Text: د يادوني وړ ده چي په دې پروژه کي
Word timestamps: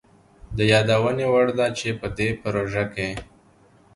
د 0.57 0.59
يادوني 0.71 1.25
وړ 1.33 1.47
ده 1.57 1.67
چي 1.77 1.89
په 1.99 2.07
دې 2.17 2.29
پروژه 2.41 2.83
کي 2.93 3.09